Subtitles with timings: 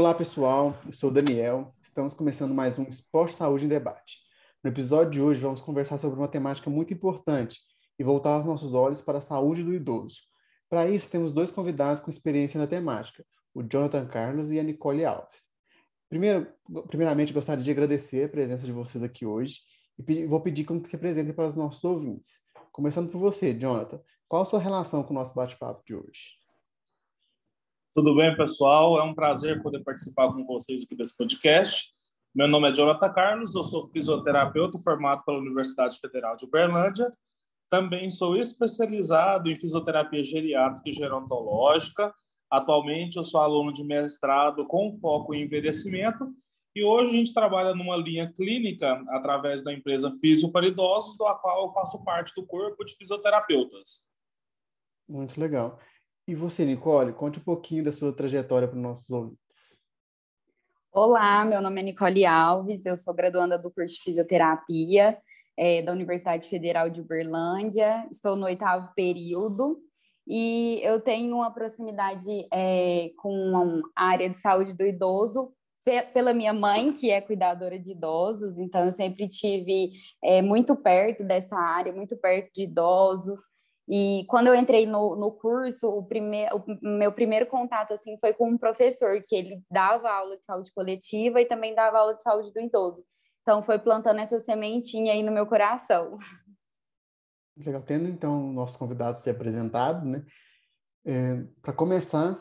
[0.00, 0.78] Olá, pessoal.
[0.86, 1.74] Eu sou o Daniel.
[1.82, 4.16] Estamos começando mais um Esporte Saúde em Debate.
[4.64, 7.60] No episódio de hoje, vamos conversar sobre uma temática muito importante
[7.98, 10.16] e voltar os nossos olhos para a saúde do idoso.
[10.70, 13.22] Para isso, temos dois convidados com experiência na temática,
[13.54, 15.50] o Jonathan Carlos e a Nicole Alves.
[16.08, 16.50] Primeiro,
[16.88, 19.58] primeiramente, gostaria de agradecer a presença de vocês aqui hoje
[19.98, 22.40] e vou pedir que se apresentem para os nossos ouvintes.
[22.72, 24.00] Começando por você, Jonathan.
[24.26, 26.39] Qual a sua relação com o nosso bate-papo de hoje?
[27.92, 29.00] Tudo bem, pessoal?
[29.00, 31.90] É um prazer poder participar com vocês aqui desse podcast.
[32.32, 37.12] Meu nome é Jonathan Carlos, eu sou fisioterapeuta formado pela Universidade Federal de Uberlândia.
[37.68, 42.14] Também sou especializado em fisioterapia geriátrica e gerontológica.
[42.48, 46.32] Atualmente, eu sou aluno de mestrado com foco em envelhecimento
[46.76, 51.34] e hoje a gente trabalha numa linha clínica através da empresa Fisio para Idosos, da
[51.34, 54.08] qual eu faço parte do corpo de fisioterapeutas.
[55.08, 55.80] Muito legal.
[56.30, 59.82] E você, Nicole, conte um pouquinho da sua trajetória para os nossos ouvintes.
[60.92, 65.18] Olá, meu nome é Nicole Alves, eu sou graduanda do curso de fisioterapia
[65.58, 69.80] é, da Universidade Federal de Uberlândia, estou no oitavo período
[70.24, 75.52] e eu tenho uma proximidade é, com a área de saúde do idoso
[76.14, 79.90] pela minha mãe, que é cuidadora de idosos, então eu sempre tive
[80.22, 83.40] é, muito perto dessa área, muito perto de idosos.
[83.92, 88.32] E quando eu entrei no, no curso, o, prime, o meu primeiro contato assim foi
[88.32, 92.22] com um professor que ele dava aula de saúde coletiva e também dava aula de
[92.22, 93.04] saúde do idoso.
[93.42, 96.12] Então foi plantando essa sementinha aí no meu coração.
[97.56, 100.24] Legal, tendo então o nosso convidado se apresentado, né?
[101.04, 102.40] É, para começar,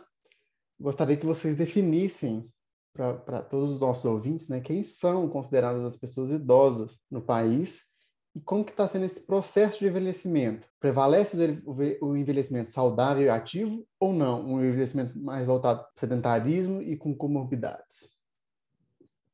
[0.80, 2.48] gostaria que vocês definissem
[2.94, 7.89] para todos os nossos ouvintes, né, quem são consideradas as pessoas idosas no país
[8.36, 10.68] e como que está sendo esse processo de envelhecimento?
[10.80, 11.62] Prevalece
[12.02, 14.42] o envelhecimento saudável e ativo ou não?
[14.42, 18.20] Um envelhecimento mais voltado para sedentarismo e com comorbidades?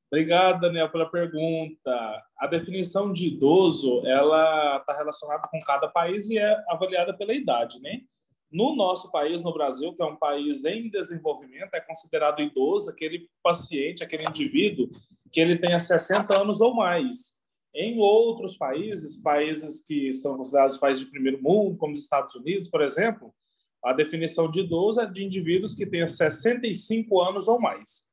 [0.09, 2.23] Obrigado, Daniel, pela pergunta.
[2.37, 7.81] A definição de idoso, ela está relacionada com cada país e é avaliada pela idade,
[7.81, 8.01] né?
[8.49, 13.27] No nosso país, no Brasil, que é um país em desenvolvimento, é considerado idoso aquele
[13.43, 14.87] paciente, aquele indivíduo
[15.33, 17.34] que ele tenha 60 anos ou mais.
[17.75, 22.69] Em outros países, países que são considerados países de primeiro mundo, como os Estados Unidos,
[22.69, 23.33] por exemplo,
[23.83, 28.05] a definição de idoso é de indivíduos que tenham 65 anos ou mais.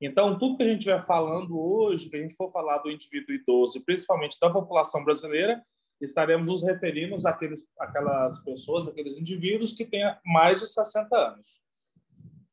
[0.00, 3.34] Então, tudo que a gente estiver falando hoje, que a gente for falar do indivíduo
[3.34, 5.60] idoso, principalmente da população brasileira,
[6.00, 11.60] estaremos nos referindo àqueles, àquelas pessoas, aqueles indivíduos que têm mais de 60 anos.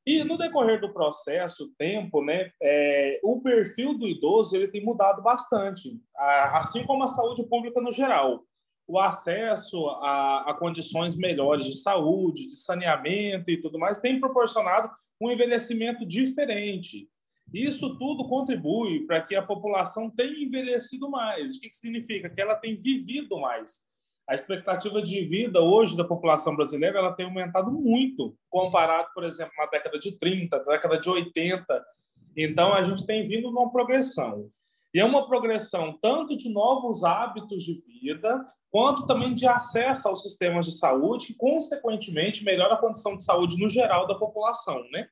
[0.05, 5.21] E no decorrer do processo, tempo, né, é, o perfil do idoso ele tem mudado
[5.23, 5.99] bastante,
[6.53, 8.43] assim como a saúde pública no geral.
[8.87, 14.91] O acesso a, a condições melhores de saúde, de saneamento e tudo mais tem proporcionado
[15.19, 17.09] um envelhecimento diferente.
[17.51, 21.55] Isso tudo contribui para que a população tenha envelhecido mais.
[21.55, 22.29] O que, que significa?
[22.29, 23.83] Que ela tem vivido mais.
[24.27, 29.53] A expectativa de vida hoje da população brasileira ela tem aumentado muito, comparado, por exemplo,
[29.57, 31.85] na década de 30, na década de 80.
[32.35, 34.49] Então, a gente tem vindo numa progressão.
[34.93, 40.21] E é uma progressão tanto de novos hábitos de vida, quanto também de acesso aos
[40.21, 45.07] sistemas de saúde, que, consequentemente, melhora a condição de saúde no geral da população, né?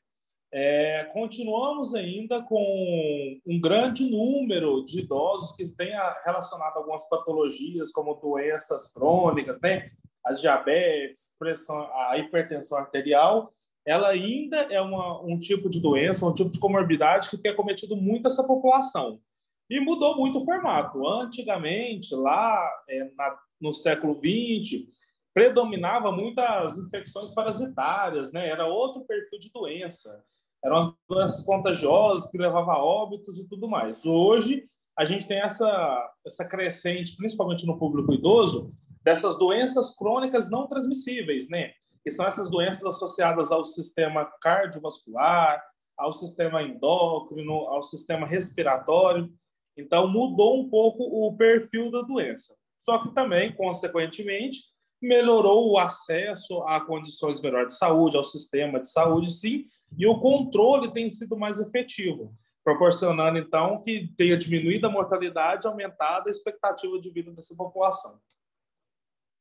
[0.55, 5.91] É, continuamos ainda com um grande número de idosos que têm
[6.23, 9.89] relacionado algumas patologias, como doenças crônicas, né?
[10.23, 13.51] as diabetes, pressão, a hipertensão arterial,
[13.83, 17.95] ela ainda é uma, um tipo de doença, um tipo de comorbidade que tem acometido
[17.95, 19.19] muito essa população.
[19.67, 21.07] E mudou muito o formato.
[21.07, 24.87] Antigamente, lá é, na, no século XX,
[25.33, 28.47] predominava muitas infecções parasitárias, né?
[28.47, 30.23] era outro perfil de doença
[30.63, 34.05] eram as doenças contagiosas que levavam a óbitos e tudo mais.
[34.05, 34.65] Hoje,
[34.97, 41.49] a gente tem essa, essa crescente, principalmente no público idoso, dessas doenças crônicas não transmissíveis,
[41.49, 41.71] né?
[42.03, 45.61] Que são essas doenças associadas ao sistema cardiovascular,
[45.97, 49.31] ao sistema endócrino, ao sistema respiratório.
[49.77, 52.55] Então, mudou um pouco o perfil da doença.
[52.79, 54.59] Só que também, consequentemente,
[55.03, 59.65] melhorou o acesso a condições melhores de saúde, ao sistema de saúde, sim,
[59.97, 62.33] e o controle tem sido mais efetivo,
[62.63, 68.17] proporcionando, então, que tenha diminuído a mortalidade, aumentado a expectativa de vida dessa população.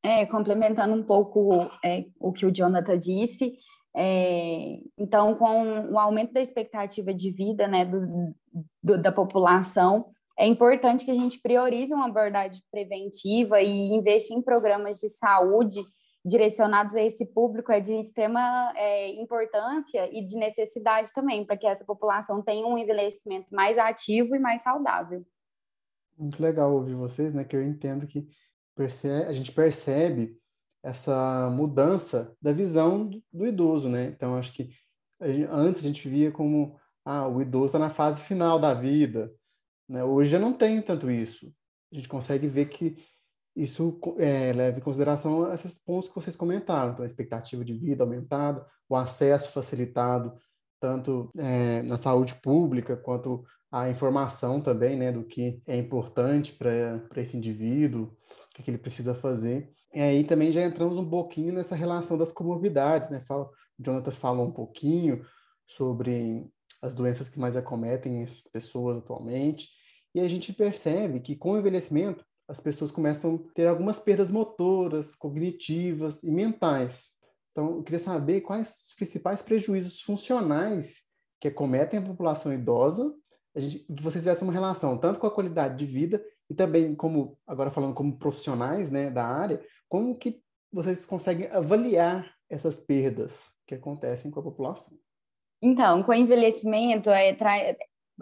[0.03, 3.57] É, complementando um pouco é, o que o Jonathan disse,
[3.95, 8.35] é, então, com o aumento da expectativa de vida né, do,
[8.83, 10.07] do, da população,
[10.37, 15.79] é importante que a gente priorize uma abordagem preventiva e investe em programas de saúde
[16.25, 21.67] direcionados a esse público é de extrema é, importância e de necessidade também, para que
[21.67, 25.25] essa população tenha um envelhecimento mais ativo e mais saudável.
[26.17, 27.43] Muito legal ouvir vocês, né?
[27.43, 28.27] Que eu entendo que
[28.75, 30.37] percebe, a gente percebe
[30.81, 34.05] essa mudança da visão do idoso, né?
[34.05, 34.69] Então, acho que
[35.19, 38.73] a gente, antes a gente via como ah, o idoso está na fase final da
[38.73, 39.33] vida,
[39.87, 40.03] né?
[40.03, 41.53] Hoje já não tem tanto isso.
[41.91, 42.97] A gente consegue ver que
[43.55, 48.03] isso é, leva em consideração esses pontos que vocês comentaram, então a expectativa de vida
[48.03, 50.33] aumentada, o acesso facilitado
[50.79, 57.21] tanto é, na saúde pública quanto a informação também, né, do que é importante para
[57.21, 59.71] esse indivíduo, o que, que, ele precisa fazer.
[59.93, 63.23] E aí também já entramos um pouquinho nessa relação das comorbidades, né?
[63.27, 65.25] Fala, o Jonathan falou um pouquinho
[65.65, 66.51] sobre
[66.83, 69.69] as doenças que mais acometem essas pessoas atualmente,
[70.13, 74.29] e a gente percebe que com o envelhecimento as pessoas começam a ter algumas perdas
[74.29, 77.11] motoras, cognitivas e mentais.
[77.51, 81.03] Então, eu queria saber quais os principais prejuízos funcionais
[81.39, 83.15] que acometem a população idosa,
[83.55, 86.93] a gente, que vocês tivessem uma relação tanto com a qualidade de vida e também
[86.93, 93.45] como, agora falando como profissionais né, da área, como que vocês conseguem avaliar essas perdas
[93.65, 94.97] que acontecem com a população?
[95.63, 97.33] Então, com o envelhecimento, é,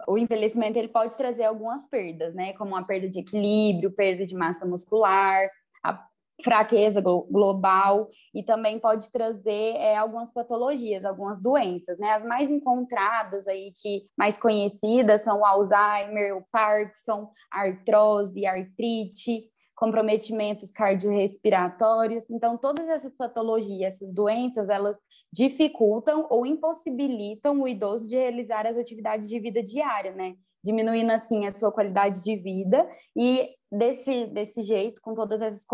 [0.06, 2.52] o envelhecimento ele pode trazer algumas perdas, né?
[2.52, 5.50] Como a perda de equilíbrio, perda de massa muscular,
[5.82, 6.06] a
[6.40, 12.12] fraqueza global e também pode trazer é, algumas patologias, algumas doenças, né?
[12.12, 20.70] As mais encontradas aí que mais conhecidas são o Alzheimer, o Parkinson, artrose, artrite, comprometimentos
[20.70, 22.24] cardiorrespiratórios.
[22.30, 24.96] Então, todas essas patologias, essas doenças, elas
[25.32, 30.34] dificultam ou impossibilitam o idoso de realizar as atividades de vida diária, né?
[30.64, 35.64] Diminuindo assim a sua qualidade de vida e desse, desse jeito, com todas essas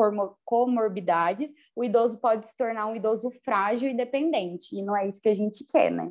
[0.45, 5.21] comorbidades, o idoso pode se tornar um idoso frágil e dependente, e não é isso
[5.21, 6.11] que a gente quer, né?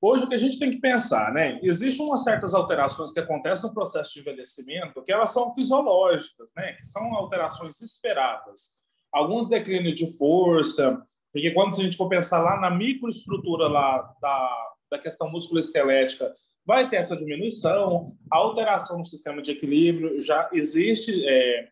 [0.00, 1.60] Hoje, o que a gente tem que pensar, né?
[1.62, 6.72] Existem umas certas alterações que acontecem no processo de envelhecimento que elas são fisiológicas, né?
[6.72, 8.80] Que são alterações esperadas.
[9.12, 11.00] Alguns declínios de força,
[11.32, 16.32] porque quando a gente for pensar lá na microestrutura lá da, da questão musculoesquelética,
[16.64, 21.68] vai ter essa diminuição, a alteração no sistema de equilíbrio já existe é,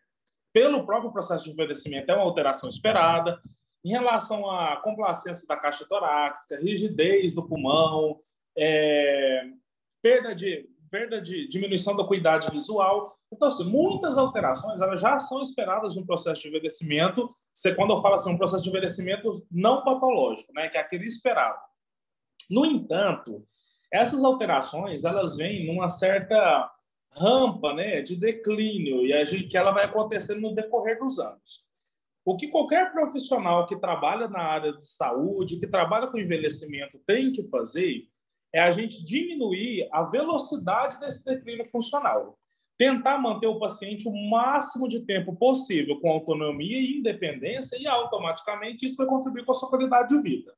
[0.51, 3.39] pelo próprio processo de envelhecimento, é uma alteração esperada.
[3.83, 8.19] Em relação à complacência da caixa torácica, rigidez do pulmão,
[8.57, 9.43] é,
[10.01, 13.17] perda de perda de diminuição da cuidade visual.
[13.31, 17.33] Então, assim, muitas alterações elas já são esperadas no processo de envelhecimento.
[17.53, 21.07] Você, quando eu falo assim, um processo de envelhecimento não patológico, né, que é aquele
[21.07, 21.57] esperado.
[22.49, 23.47] No entanto,
[23.91, 26.69] essas alterações elas vêm numa certa
[27.13, 31.65] rampa, né, de declínio e a gente, que ela vai acontecendo no decorrer dos anos.
[32.23, 37.31] O que qualquer profissional que trabalha na área de saúde, que trabalha com envelhecimento, tem
[37.31, 38.07] que fazer
[38.53, 42.37] é a gente diminuir a velocidade desse declínio funcional.
[42.77, 48.85] Tentar manter o paciente o máximo de tempo possível com autonomia e independência, e automaticamente
[48.85, 50.53] isso vai contribuir com a sua qualidade de vida.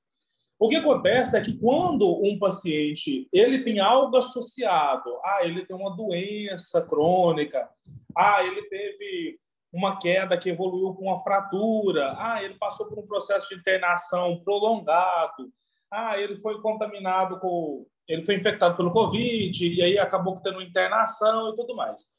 [0.57, 5.75] O que acontece é que quando um paciente ele tem algo associado, ah, ele tem
[5.75, 7.69] uma doença crônica,
[8.15, 9.37] ah, ele teve
[9.73, 14.39] uma queda que evoluiu com uma fratura, ah, ele passou por um processo de internação
[14.45, 15.51] prolongado,
[15.93, 21.51] ah, ele foi contaminado com, ele foi infectado pelo Covid e aí acabou tendo internação
[21.51, 22.11] e tudo mais.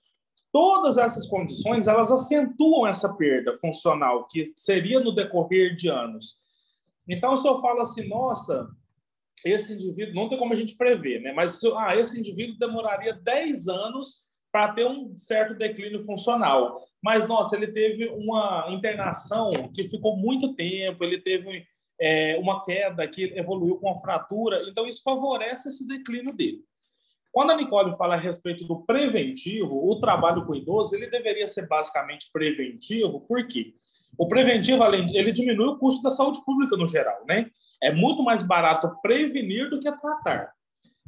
[0.52, 6.38] Todas essas condições, elas acentuam essa perda funcional, que seria no decorrer de anos.
[7.08, 8.68] Então, se eu falo assim, nossa,
[9.44, 11.32] esse indivíduo, não tem como a gente prever, né?
[11.32, 14.22] Mas ah, esse indivíduo demoraria 10 anos
[14.52, 16.80] para ter um certo declínio funcional.
[17.02, 21.66] Mas, nossa, ele teve uma internação que ficou muito tempo, ele teve
[22.00, 26.62] é, uma queda que evoluiu com a fratura, então isso favorece esse declínio dele.
[27.32, 31.66] Quando a Nicole fala a respeito do preventivo, o trabalho com idoso ele deveria ser
[31.66, 33.74] basicamente preventivo, por quê?
[34.16, 37.50] O preventivo, além, ele diminui o custo da saúde pública no geral, né?
[37.82, 40.52] É muito mais barato prevenir do que tratar.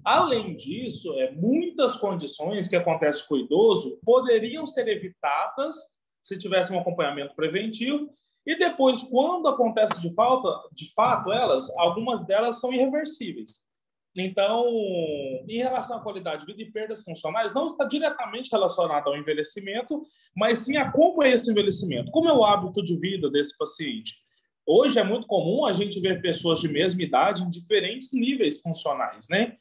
[0.04, 5.76] Além disso, é, muitas condições que acontecem com o idoso poderiam ser evitadas
[6.20, 8.10] se tivesse um acompanhamento preventivo
[8.46, 13.66] e depois, quando acontece de falta, de fato, elas, algumas delas são irreversíveis.
[14.16, 14.64] Então,
[15.48, 20.00] em relação à qualidade de vida e perdas funcionais, não está diretamente relacionado ao envelhecimento,
[20.34, 24.14] mas sim a como é esse envelhecimento, como é o hábito de vida desse paciente.
[24.64, 29.26] Hoje é muito comum a gente ver pessoas de mesma idade em diferentes níveis funcionais,
[29.28, 29.56] né?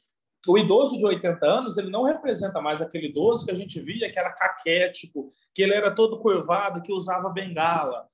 [0.48, 4.10] O idoso de 80 anos, ele não representa mais aquele idoso que a gente via
[4.10, 8.06] que era caquético, que ele era todo curvado, que usava bengala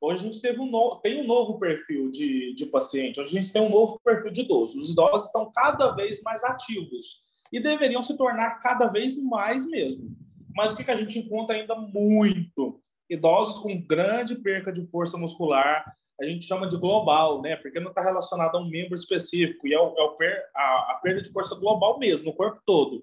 [0.00, 0.96] Hoje a gente teve um no...
[1.02, 4.40] tem um novo perfil de, de paciente, hoje a gente tem um novo perfil de
[4.40, 4.78] idoso.
[4.78, 7.20] Os idosos estão cada vez mais ativos
[7.52, 10.16] e deveriam se tornar cada vez mais mesmo.
[10.54, 12.80] Mas o que, que a gente encontra ainda muito?
[13.10, 15.84] Idosos com grande perca de força muscular,
[16.20, 17.56] a gente chama de global, né?
[17.56, 20.92] Porque não está relacionado a um membro específico, e é, o, é o per, a,
[20.92, 23.02] a, perda de força global mesmo, no corpo todo.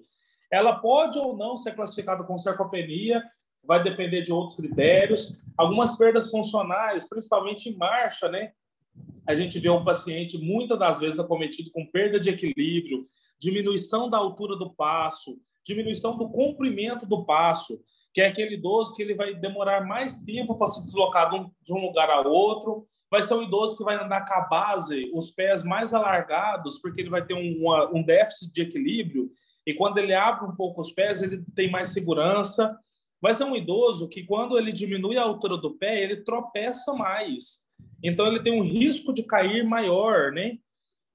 [0.50, 3.22] Ela pode ou não ser classificada com sarcopenia,
[3.64, 5.42] vai depender de outros critérios.
[5.56, 8.52] Algumas perdas funcionais, principalmente em marcha, né?
[9.26, 13.06] A gente vê um paciente muitas das vezes acometido com perda de equilíbrio,
[13.38, 17.80] diminuição da altura do passo, diminuição do comprimento do passo,
[18.14, 21.78] que é aquele idoso que ele vai demorar mais tempo para se deslocar de um
[21.78, 25.62] lugar a outro, vai ser um idoso que vai andar com a base, os pés
[25.64, 29.30] mais alargados, porque ele vai ter um, um déficit de equilíbrio,
[29.66, 32.74] e quando ele abre um pouco os pés, ele tem mais segurança.
[33.20, 37.66] Vai ser um idoso que, quando ele diminui a altura do pé, ele tropeça mais.
[38.02, 40.58] Então, ele tem um risco de cair maior, né?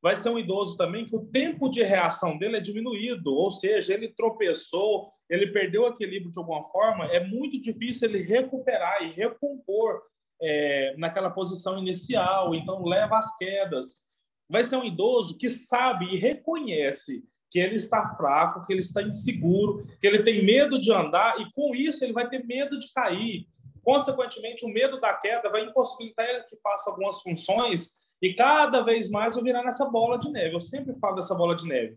[0.01, 3.93] Vai ser um idoso também que o tempo de reação dele é diminuído, ou seja,
[3.93, 9.13] ele tropeçou, ele perdeu o equilíbrio de alguma forma, é muito difícil ele recuperar e
[9.13, 10.01] recompor
[10.41, 14.03] é, naquela posição inicial, então leva às quedas.
[14.49, 19.03] Vai ser um idoso que sabe e reconhece que ele está fraco, que ele está
[19.03, 22.91] inseguro, que ele tem medo de andar e com isso ele vai ter medo de
[22.91, 23.45] cair.
[23.83, 29.11] Consequentemente, o medo da queda vai impossibilitar ele que faça algumas funções e cada vez
[29.11, 30.55] mais vai virar nessa bola de neve.
[30.55, 31.95] Eu sempre falo dessa bola de neve.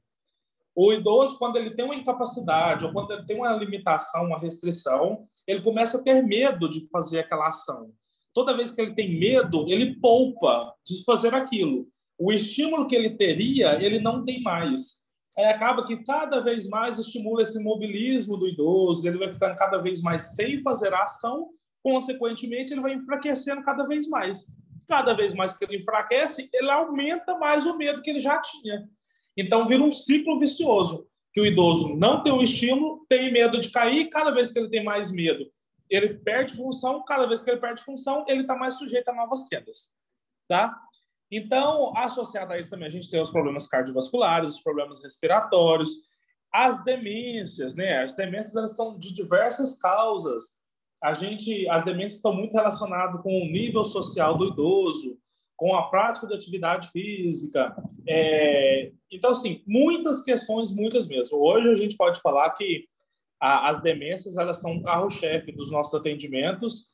[0.75, 5.26] O idoso, quando ele tem uma incapacidade ou quando ele tem uma limitação, uma restrição,
[5.46, 7.90] ele começa a ter medo de fazer aquela ação
[8.36, 11.88] toda vez que ele tem medo, ele poupa de fazer aquilo.
[12.18, 15.05] O estímulo que ele teria, ele não tem mais.
[15.38, 19.78] Aí acaba que cada vez mais estimula esse mobilismo do idoso, ele vai ficando cada
[19.78, 21.50] vez mais sem fazer a ação,
[21.83, 24.47] consequentemente, ele vai enfraquecendo cada vez mais.
[24.88, 28.88] Cada vez mais que ele enfraquece, ele aumenta mais o medo que ele já tinha.
[29.37, 33.71] Então, vira um ciclo vicioso, que o idoso não tem o estímulo, tem medo de
[33.71, 35.47] cair, cada vez que ele tem mais medo,
[35.88, 39.47] ele perde função, cada vez que ele perde função, ele está mais sujeito a novas
[39.49, 39.93] quedas,
[40.49, 40.75] tá?
[41.30, 45.90] Então, associado a isso também, a gente tem os problemas cardiovasculares, os problemas respiratórios,
[46.52, 48.02] as demências, né?
[48.02, 50.59] As demências elas são de diversas causas.
[51.02, 55.18] A gente, as demências estão muito relacionadas com o nível social do idoso,
[55.56, 57.75] com a prática de atividade física.
[58.06, 58.92] É...
[59.11, 61.38] Então, assim, muitas questões, muitas mesmo.
[61.38, 62.87] Hoje a gente pode falar que
[63.40, 66.87] a, as demências elas são um carro-chefe dos nossos atendimentos,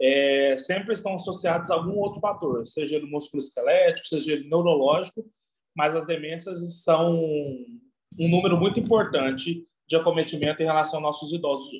[0.00, 5.28] é, sempre estão associadas a algum outro fator, seja ele músculo esquelético, seja ele neurológico,
[5.76, 7.14] mas as demências são
[8.18, 11.70] um número muito importante de acometimento em relação aos nossos idosos.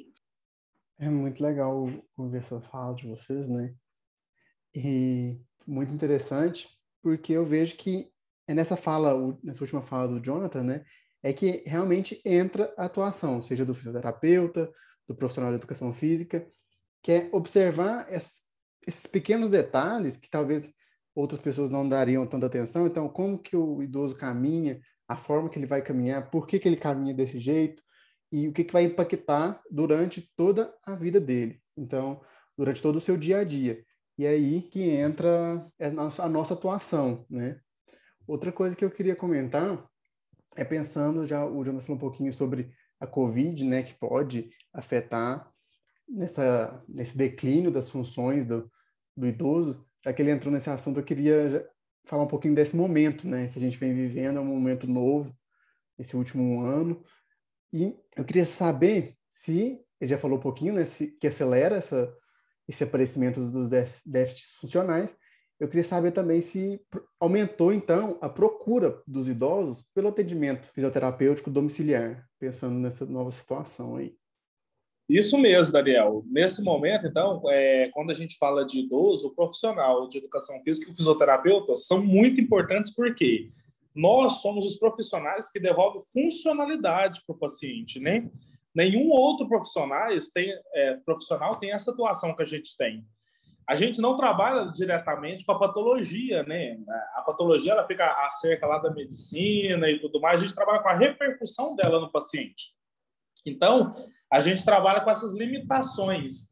[0.98, 3.74] É muito legal ouvir essa fala de vocês, né?
[4.74, 6.68] E muito interessante,
[7.02, 8.08] porque eu vejo que
[8.46, 10.84] é nessa fala, nessa última fala do Jonathan, né?
[11.22, 14.70] é que realmente entra a atuação, seja do fisioterapeuta,
[15.06, 16.46] do profissional de educação física,
[17.02, 18.48] que é observar esses,
[19.10, 20.72] pequenos detalhes que talvez
[21.14, 22.86] outras pessoas não dariam tanta atenção.
[22.86, 26.68] Então, como que o idoso caminha, a forma que ele vai caminhar, por que, que
[26.68, 27.82] ele caminha desse jeito
[28.32, 31.60] e o que, que vai impactar durante toda a vida dele.
[31.76, 32.20] Então,
[32.56, 33.84] durante todo o seu dia a dia.
[34.16, 37.58] E é aí que entra nossa, a nossa atuação, né?
[38.26, 39.84] Outra coisa que eu queria comentar
[40.54, 45.49] é pensando, já o Jonas falou um pouquinho sobre a Covid, né, que pode afetar
[46.10, 48.70] nessa, nesse declínio das funções do,
[49.16, 51.68] do idoso, já que ele entrou nesse assunto, eu queria
[52.04, 55.34] falar um pouquinho desse momento, né, que a gente vem vivendo, é um momento novo,
[55.98, 57.02] esse último ano,
[57.72, 62.12] e eu queria saber se, ele já falou um pouquinho, né, se, que acelera essa,
[62.66, 63.68] esse aparecimento dos
[64.04, 65.16] déficits funcionais,
[65.58, 66.80] eu queria saber também se
[67.20, 74.16] aumentou, então, a procura dos idosos pelo atendimento fisioterapêutico domiciliar, pensando nessa nova situação aí.
[75.10, 76.22] Isso mesmo, Daniel.
[76.26, 80.88] Nesse momento, então, é, quando a gente fala de idoso, o profissional de educação física
[80.88, 83.48] e o fisioterapeuta são muito importantes porque
[83.92, 88.30] nós somos os profissionais que devolvem funcionalidade para o paciente, né?
[88.72, 93.04] Nenhum outro profissional tem, é, profissional tem essa atuação que a gente tem
[93.70, 96.76] a gente não trabalha diretamente com a patologia, né?
[97.14, 100.40] A patologia ela fica acerca lá da medicina e tudo mais.
[100.40, 102.74] A gente trabalha com a repercussão dela no paciente.
[103.46, 103.94] Então,
[104.32, 106.50] a gente trabalha com essas limitações.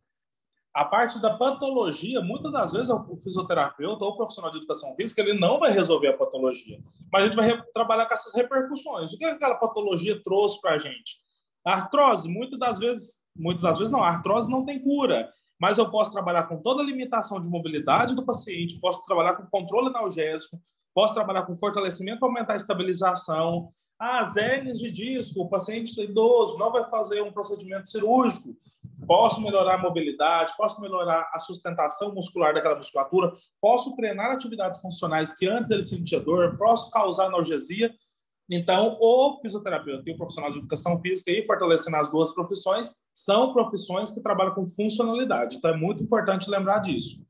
[0.75, 5.21] A parte da patologia, muitas das vezes o fisioterapeuta ou o profissional de educação física
[5.21, 6.79] ele não vai resolver a patologia,
[7.13, 9.13] mas a gente vai trabalhar com essas repercussões.
[9.13, 11.17] O que aquela patologia trouxe para a gente?
[11.65, 15.91] Artrose, muitas das vezes, muitas das vezes não, a artrose não tem cura mas eu
[15.91, 20.61] posso trabalhar com toda a limitação de mobilidade do paciente, posso trabalhar com controle analgésico,
[20.95, 23.73] posso trabalhar com fortalecimento para aumentar a estabilização.
[23.99, 28.57] As hernias de disco, o paciente idoso não vai fazer um procedimento cirúrgico.
[29.07, 35.37] Posso melhorar a mobilidade, posso melhorar a sustentação muscular daquela musculatura, posso treinar atividades funcionais
[35.37, 37.93] que antes ele sentia dor, posso causar analgesia.
[38.49, 43.53] Então, o fisioterapeuta e o profissional de educação física, e fortalecendo as duas profissões, são
[43.53, 45.57] profissões que trabalham com funcionalidade.
[45.57, 47.23] Então, é muito importante lembrar disso.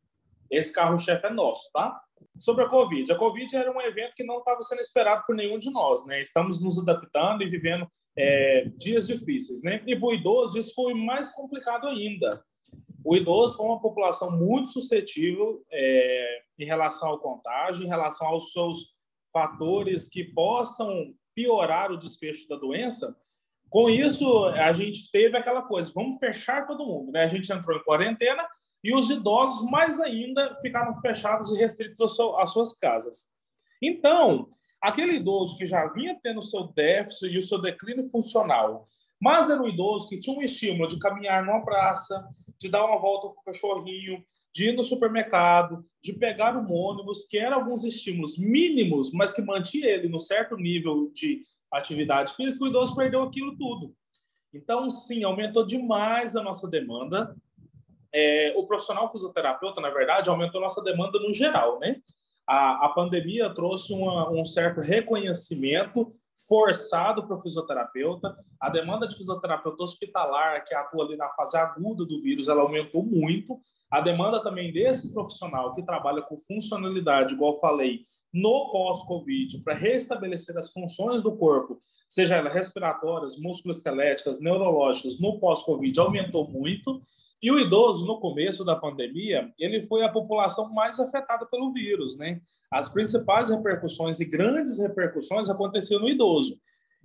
[0.50, 2.00] Esse carro-chefe é nosso, tá?
[2.38, 3.10] Sobre a Covid.
[3.12, 6.20] A Covid era um evento que não estava sendo esperado por nenhum de nós, né?
[6.20, 9.82] Estamos nos adaptando e vivendo é, dias difíceis, né?
[9.87, 12.42] E para o idoso, isso foi mais complicado ainda.
[13.04, 18.52] O idoso é uma população muito suscetível é, em relação ao contágio, em relação aos
[18.52, 18.92] seus
[19.32, 23.16] fatores que possam piorar o desfecho da doença.
[23.70, 27.25] Com isso, a gente teve aquela coisa: vamos fechar todo mundo, né?
[27.25, 28.46] A gente entrou em quarentena
[28.82, 32.00] e os idosos, mais ainda, ficaram fechados e restritos
[32.38, 33.28] às suas casas.
[33.82, 34.49] Então,
[34.80, 38.87] aquele idoso que já vinha tendo seu déficit e o seu declínio funcional,
[39.20, 42.25] mas era um idoso que tinha um estímulo de caminhar numa praça,
[42.58, 44.23] de dar uma volta com o cachorrinho,
[44.54, 49.42] de ir no supermercado, de pegar o ônibus, que eram alguns estímulos mínimos, mas que
[49.42, 53.94] mantinha ele no certo nível de atividade física, o idoso perdeu aquilo tudo.
[54.54, 57.37] Então, sim, aumentou demais a nossa demanda
[58.18, 61.96] é, o profissional fisioterapeuta, na verdade, aumentou nossa demanda no geral, né?
[62.46, 66.12] A, a pandemia trouxe uma, um certo reconhecimento
[66.48, 68.37] forçado para o fisioterapeuta.
[68.60, 73.04] A demanda de fisioterapeuta hospitalar, que atua ali na fase aguda do vírus, ela aumentou
[73.04, 73.60] muito.
[73.90, 78.00] A demanda também desse profissional que trabalha com funcionalidade, igual falei,
[78.32, 85.98] no pós-Covid, para restabelecer as funções do corpo, seja elas respiratórias, musculoesqueléticas, neurológicas, no pós-Covid,
[86.00, 87.00] aumentou muito.
[87.40, 92.16] E o idoso, no começo da pandemia, ele foi a população mais afetada pelo vírus,
[92.18, 92.40] né?
[92.71, 96.59] As principais repercussões e grandes repercussões aconteciam no idoso.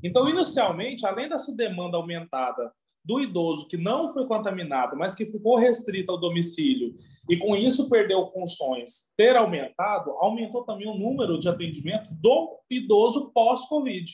[0.04, 2.72] Então, inicialmente, além dessa demanda aumentada
[3.06, 6.96] do idoso que não foi contaminado, mas que ficou restrito ao domicílio
[7.30, 13.32] e com isso perdeu funções, ter aumentado, aumentou também o número de atendimentos do idoso
[13.34, 14.12] pós-Covid,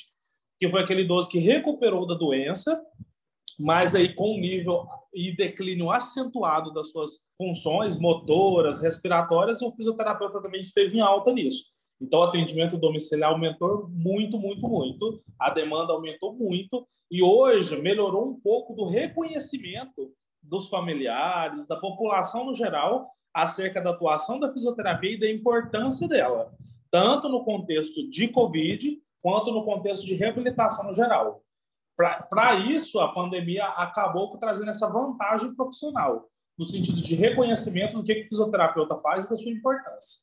[0.60, 2.80] que foi aquele idoso que recuperou da doença
[3.60, 10.62] mas aí com nível e declínio acentuado das suas funções motoras, respiratórias, o fisioterapeuta também
[10.62, 11.66] esteve em alta nisso.
[12.02, 18.30] Então, o atendimento domiciliar aumentou muito, muito, muito, a demanda aumentou muito, e hoje melhorou
[18.30, 25.12] um pouco do reconhecimento dos familiares, da população no geral, acerca da atuação da fisioterapia
[25.12, 26.54] e da importância dela,
[26.90, 31.44] tanto no contexto de Covid, quanto no contexto de reabilitação no geral.
[32.00, 38.16] Para isso, a pandemia acabou trazendo essa vantagem profissional, no sentido de reconhecimento do que,
[38.16, 40.22] que o fisioterapeuta faz e da sua importância.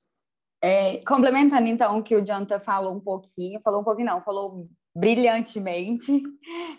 [0.62, 4.66] É, complementando, então, o que o Jonathan falou um pouquinho, falou um pouquinho não, falou
[4.96, 6.22] brilhantemente,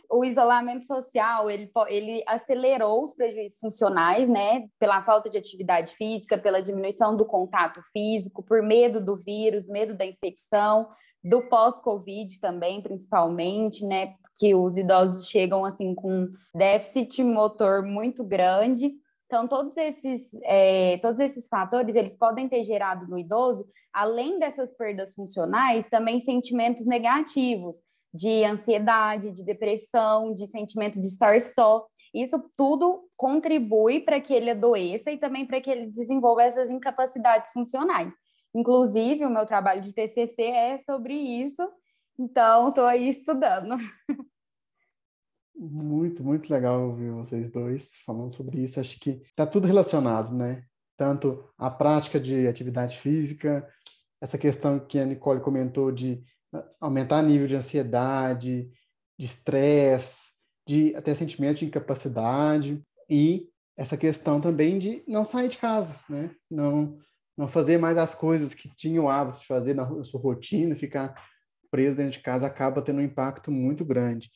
[0.10, 6.36] o isolamento social, ele, ele acelerou os prejuízos funcionais, né, pela falta de atividade física,
[6.36, 10.89] pela diminuição do contato físico, por medo do vírus, medo da infecção,
[11.23, 18.93] do pós-Covid também, principalmente, né, que os idosos chegam assim com déficit motor muito grande.
[19.26, 24.71] Então, todos esses, é, todos esses fatores, eles podem ter gerado no idoso, além dessas
[24.71, 27.78] perdas funcionais, também sentimentos negativos,
[28.13, 31.86] de ansiedade, de depressão, de sentimento de estar só.
[32.13, 37.52] Isso tudo contribui para que ele adoeça e também para que ele desenvolva essas incapacidades
[37.52, 38.12] funcionais.
[38.56, 41.62] Inclusive, o meu trabalho de TCC é sobre isso,
[42.17, 43.75] então estou aí estudando.
[45.60, 48.80] Muito, muito legal ouvir vocês dois falando sobre isso.
[48.80, 50.63] Acho que está tudo relacionado, né?
[50.95, 53.67] Tanto a prática de atividade física,
[54.21, 56.23] essa questão que a Nicole comentou de
[56.80, 58.69] aumentar nível de ansiedade,
[59.17, 60.32] de estresse,
[60.67, 66.32] de até sentimento de incapacidade e essa questão também de não sair de casa, né?
[66.49, 66.97] Não
[67.38, 71.13] não fazer mais as coisas que tinha o hábito de fazer na sua rotina, ficar
[71.69, 74.30] preso dentro de casa acaba tendo um impacto muito grande.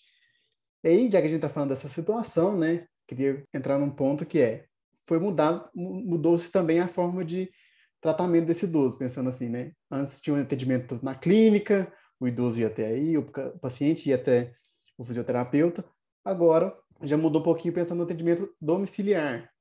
[0.83, 4.25] E aí, já que a gente está falando dessa situação, né, queria entrar num ponto
[4.25, 4.65] que é,
[5.07, 7.51] foi mudado, mudou-se também a forma de
[7.99, 9.73] tratamento desse idoso, pensando assim, né?
[9.89, 13.23] Antes tinha um atendimento na clínica, o idoso ia até aí, o
[13.59, 14.53] paciente ia até
[14.97, 15.85] o fisioterapeuta.
[16.23, 19.51] Agora já mudou um pouquinho pensando no atendimento domiciliar.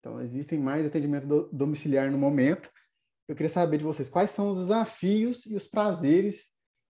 [0.00, 2.70] Então, existem mais atendimento do, domiciliar no momento.
[3.28, 6.46] Eu queria saber de vocês quais são os desafios e os prazeres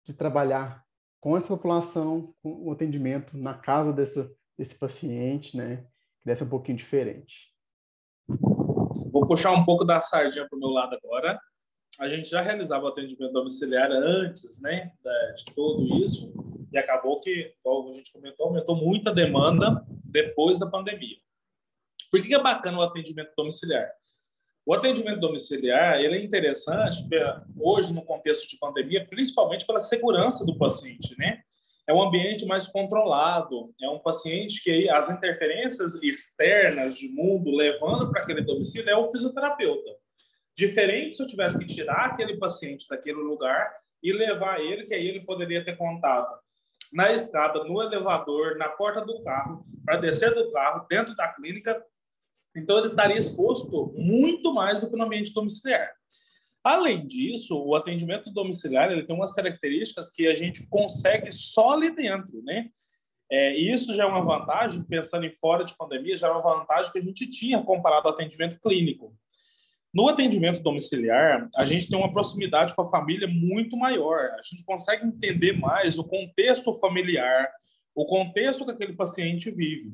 [0.06, 0.84] de trabalhar
[1.20, 5.86] com essa população, com o atendimento na casa dessa, desse paciente, né?
[6.20, 7.52] Que deve ser um pouquinho diferente.
[9.28, 11.40] puxar um pouco da sardinha para o meu lado agora.
[12.00, 14.92] A gente já realizava o atendimento domiciliar antes, né,
[15.36, 16.34] de tudo isso,
[16.72, 21.18] e acabou que, como a gente comentou, aumentou muito a demanda depois da pandemia.
[22.10, 23.90] Por que é bacana o atendimento domiciliar?
[24.66, 27.08] O atendimento domiciliar ele é interessante
[27.60, 31.42] hoje no contexto de pandemia, principalmente pela segurança do paciente, né?
[31.88, 38.10] É um ambiente mais controlado, é um paciente que as interferências externas de mundo levando
[38.12, 39.90] para aquele domicílio é o fisioterapeuta.
[40.56, 45.08] Diferente se eu tivesse que tirar aquele paciente daquele lugar e levar ele, que aí
[45.08, 46.40] ele poderia ter contato
[46.92, 51.84] na escada, no elevador, na porta do carro, para descer do carro, dentro da clínica.
[52.56, 55.90] Então, ele estaria exposto muito mais do que no ambiente domiciliar.
[56.64, 61.96] Além disso, o atendimento domiciliar ele tem umas características que a gente consegue só ali
[61.96, 62.70] dentro, né?
[63.32, 66.92] É, isso já é uma vantagem, pensando em fora de pandemia, já é uma vantagem
[66.92, 69.16] que a gente tinha comparado ao atendimento clínico.
[69.94, 74.32] No atendimento domiciliar, a gente tem uma proximidade com a família muito maior.
[74.38, 77.50] A gente consegue entender mais o contexto familiar,
[77.96, 79.94] o contexto que aquele paciente vive.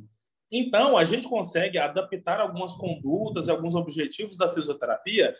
[0.52, 5.36] Então, a gente consegue adaptar algumas condutas e alguns objetivos da fisioterapia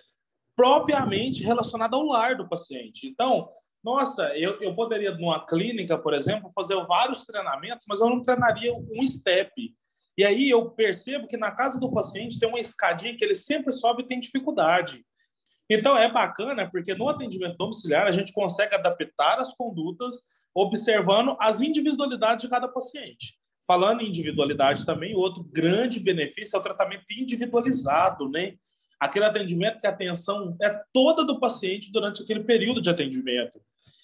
[0.56, 3.08] propriamente relacionada ao lar do paciente.
[3.08, 3.50] Então,
[3.84, 8.74] nossa, eu, eu poderia, numa clínica, por exemplo, fazer vários treinamentos, mas eu não treinaria
[8.74, 9.74] um step.
[10.18, 13.72] E aí eu percebo que na casa do paciente tem uma escadinha que ele sempre
[13.72, 15.06] sobe e tem dificuldade.
[15.70, 20.24] Então é bacana porque no atendimento domiciliar a gente consegue adaptar as condutas
[20.56, 23.38] observando as individualidades de cada paciente.
[23.68, 28.56] Falando em individualidade também, outro grande benefício é o tratamento individualizado, né?
[29.00, 33.62] aquele atendimento que a atenção é toda do paciente durante aquele período de atendimento.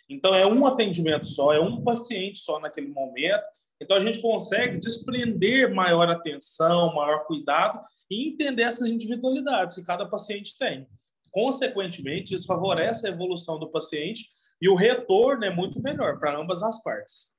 [0.07, 3.43] Então, é um atendimento só, é um paciente só naquele momento.
[3.81, 10.05] Então, a gente consegue desprender maior atenção, maior cuidado e entender essas individualidades que cada
[10.05, 10.87] paciente tem.
[11.31, 14.29] Consequentemente, isso favorece a evolução do paciente
[14.61, 17.31] e o retorno é muito melhor para ambas as partes.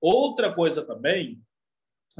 [0.00, 1.40] Outra coisa também,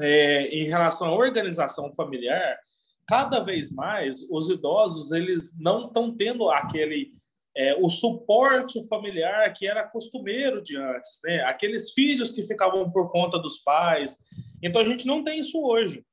[0.01, 2.59] é, em relação à organização familiar,
[3.07, 7.13] cada vez mais os idosos eles não estão tendo aquele
[7.57, 11.41] é, o suporte familiar que era costumeiro de antes, né?
[11.43, 14.17] Aqueles filhos que ficavam por conta dos pais.
[14.63, 16.05] Então a gente não tem isso hoje.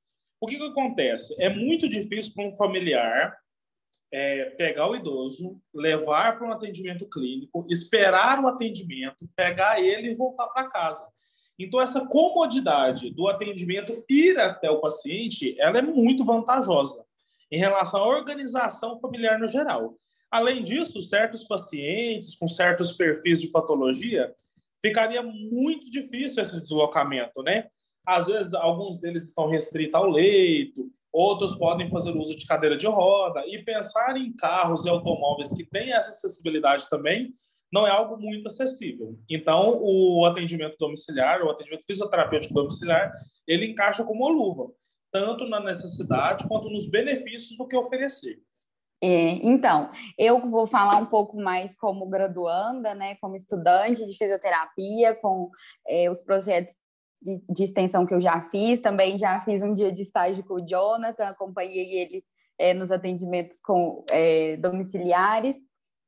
[0.42, 1.36] O que, que acontece?
[1.40, 3.38] É muito difícil para um familiar
[4.12, 10.16] é, pegar o idoso, levar para um atendimento clínico, esperar o atendimento, pegar ele e
[10.16, 11.08] voltar para casa.
[11.58, 17.06] Então, essa comodidade do atendimento ir até o paciente, ela é muito vantajosa
[17.52, 19.96] em relação à organização familiar no geral.
[20.30, 24.34] Além disso, certos pacientes com certos perfis de patologia,
[24.82, 27.68] ficaria muito difícil esse deslocamento, né?
[28.06, 32.86] Às vezes, alguns deles estão restritos ao leito, outros podem fazer uso de cadeira de
[32.86, 37.34] roda, e pensar em carros e automóveis que têm essa acessibilidade também
[37.76, 39.20] não é algo muito acessível.
[39.30, 43.12] Então, o atendimento domiciliar, o atendimento fisioterapêutico domiciliar,
[43.46, 44.72] ele encaixa como uma luva,
[45.12, 48.40] tanto na necessidade quanto nos benefícios do que oferecer.
[49.04, 55.14] É, então, eu vou falar um pouco mais como graduanda, né, como estudante de fisioterapia,
[55.16, 55.52] com
[55.86, 56.74] é, os projetos
[57.22, 58.80] de, de, extensão que eu já fiz.
[58.80, 62.24] Também já fiz um dia de estágio com o Jonathan, acompanhei ele
[62.58, 65.58] é, nos atendimentos com é, domiciliares.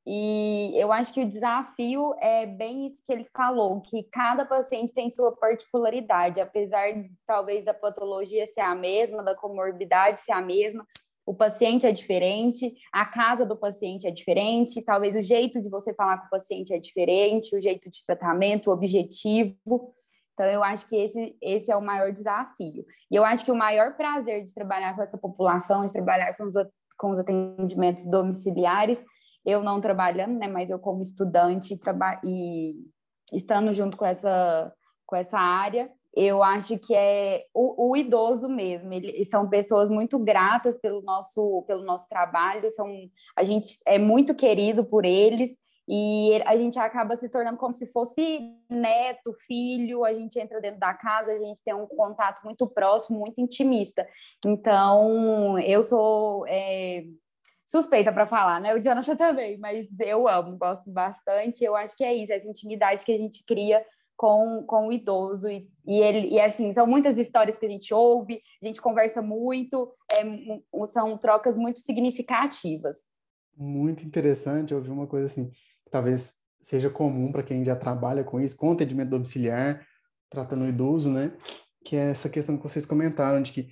[0.10, 4.94] E eu acho que o desafio é bem isso que ele falou, que cada paciente
[4.94, 6.94] tem sua particularidade, apesar
[7.26, 10.88] talvez da patologia ser a mesma, da comorbidade ser a mesma,
[11.26, 15.94] o paciente é diferente, a casa do paciente é diferente, talvez o jeito de você
[15.94, 19.94] falar com o paciente é diferente, o jeito de tratamento, o objetivo.
[20.34, 22.86] Então, eu acho que esse, esse é o maior desafio.
[23.12, 26.46] E eu acho que o maior prazer de trabalhar com essa população, de trabalhar com
[26.46, 26.56] os,
[26.98, 29.04] com os atendimentos domiciliares,
[29.48, 31.80] eu não trabalhando, né, mas eu como estudante
[32.22, 32.76] e
[33.32, 34.74] estando junto com essa,
[35.06, 38.92] com essa área, eu acho que é o, o idoso mesmo.
[38.92, 42.88] Eles são pessoas muito gratas pelo nosso, pelo nosso trabalho, são,
[43.38, 45.58] a gente é muito querido por eles
[45.88, 50.80] e a gente acaba se tornando como se fosse neto, filho, a gente entra dentro
[50.80, 54.06] da casa, a gente tem um contato muito próximo, muito intimista.
[54.46, 57.06] Então, eu sou é,
[57.68, 58.74] suspeita para falar, né?
[58.74, 61.64] O Jonathan também, mas eu amo, gosto bastante.
[61.64, 65.48] Eu acho que é isso, essa intimidade que a gente cria com, com o idoso.
[65.50, 69.22] E, e, ele, e assim, são muitas histórias que a gente ouve, a gente conversa
[69.22, 72.98] muito, é, são trocas muito significativas.
[73.56, 78.40] Muito interessante ouvir uma coisa assim, que talvez seja comum para quem já trabalha com
[78.40, 79.86] isso, com atendimento domiciliar,
[80.30, 81.32] tratando o idoso, né?
[81.84, 83.70] Que é essa questão que vocês comentaram, de que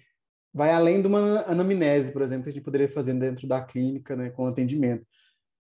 [0.55, 4.15] vai além de uma anamnese, por exemplo, que a gente poderia fazer dentro da clínica,
[4.15, 5.05] né, com atendimento,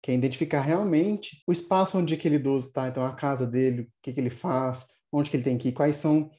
[0.01, 3.87] que é identificar realmente o espaço onde aquele idoso está, então a casa dele, o
[4.01, 6.31] que, que ele faz, onde que ele tem que ir, quais são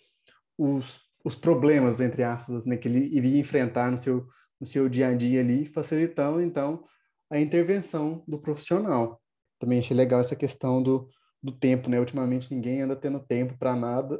[0.57, 4.27] os, os problemas, entre aspas, né, que ele iria enfrentar no seu,
[4.59, 6.83] no seu dia a dia ali, facilitando, então,
[7.29, 9.21] a intervenção do profissional.
[9.59, 11.11] Também achei legal essa questão do,
[11.42, 11.99] do tempo, né?
[12.01, 14.19] Ultimamente ninguém anda tendo tempo para nada,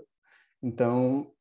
[0.62, 1.33] então,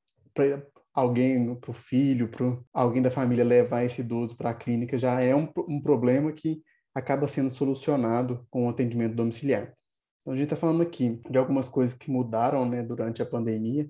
[0.96, 5.22] alguém, para o filho, para alguém da família levar esse idoso para a clínica já
[5.22, 9.74] é um, um problema que acaba sendo solucionado com o atendimento domiciliar.
[10.22, 13.88] Então, a gente está falando aqui de algumas coisas que mudaram né, durante a pandemia.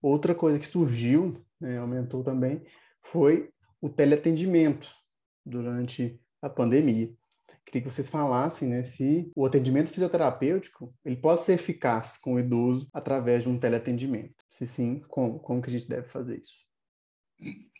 [0.00, 2.62] Outra coisa que surgiu, né, aumentou também,
[3.02, 4.88] foi o teleatendimento
[5.44, 7.12] durante a pandemia.
[7.66, 12.38] Queria que vocês falassem né, se o atendimento fisioterapêutico ele pode ser eficaz com o
[12.38, 14.36] idoso através de um teleatendimento.
[14.48, 16.52] Se sim, como, como que a gente deve fazer isso?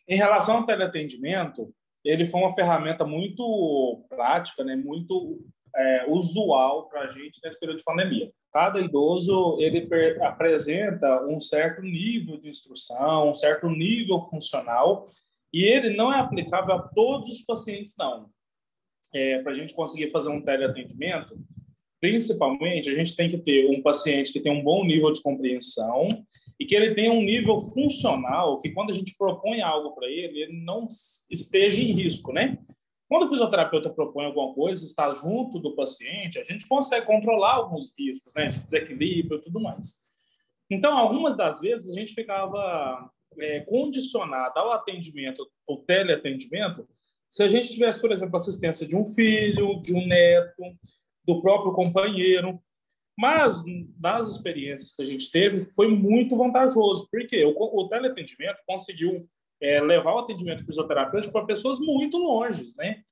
[0.09, 1.72] Em relação ao teleatendimento,
[2.05, 5.46] ele foi uma ferramenta muito prática, né, muito
[5.77, 8.33] é, usual para a gente nesse período de pandemia.
[8.53, 9.88] Cada idoso ele
[10.20, 15.07] apresenta um certo nível de instrução, um certo nível funcional,
[15.53, 18.29] e ele não é aplicável a todos os pacientes, não
[19.14, 21.38] é, para a gente conseguir fazer um teleatendimento,
[22.01, 26.09] principalmente, a gente tem que ter um paciente que tem um bom nível de compreensão
[26.59, 30.42] e que ele tenha um nível funcional, que quando a gente propõe algo para ele,
[30.42, 30.87] ele não
[31.31, 32.59] esteja em risco, né?
[33.09, 37.95] Quando o fisioterapeuta propõe alguma coisa, está junto do paciente, a gente consegue controlar alguns
[37.97, 40.05] riscos, né, de desequilíbrio e tudo mais.
[40.69, 46.88] Então, algumas das vezes, a gente ficava é, condicionado ao atendimento, ao teleatendimento,
[47.37, 50.62] se a gente tivesse, por exemplo, assistência de um filho, de um neto,
[51.22, 52.59] do próprio companheiro.
[53.14, 53.62] Mas,
[54.01, 59.29] nas experiências que a gente teve, foi muito vantajoso, porque o, o teleatendimento conseguiu
[59.61, 63.03] é, levar o atendimento fisioterapêutico para pessoas muito longe, né?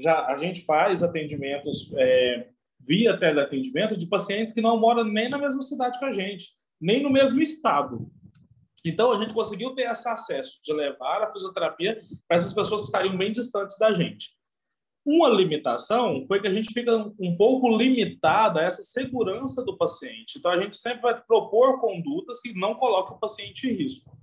[0.00, 2.48] Já a gente faz atendimentos é,
[2.80, 7.02] via teleatendimento de pacientes que não moram nem na mesma cidade que a gente, nem
[7.02, 8.10] no mesmo estado.
[8.84, 12.86] Então, a gente conseguiu ter esse acesso de levar a fisioterapia para essas pessoas que
[12.86, 14.36] estariam bem distantes da gente.
[15.06, 20.38] Uma limitação foi que a gente fica um pouco limitado a essa segurança do paciente.
[20.38, 24.16] Então, a gente sempre vai propor condutas que não coloquem o paciente em risco.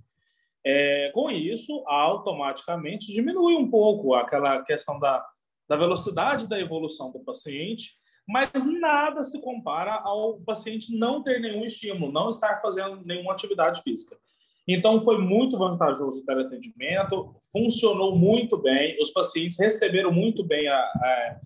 [0.64, 5.24] É, com isso, automaticamente diminui um pouco aquela questão da,
[5.68, 7.96] da velocidade da evolução do paciente,
[8.28, 13.82] mas nada se compara ao paciente não ter nenhum estímulo, não estar fazendo nenhuma atividade
[13.82, 14.16] física.
[14.66, 20.76] Então, foi muito vantajoso o teleatendimento, funcionou muito bem, os pacientes receberam muito bem a,
[20.76, 21.40] a,